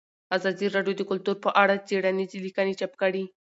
[0.35, 3.23] ازادي راډیو د کلتور په اړه څېړنیزې لیکنې چاپ کړي.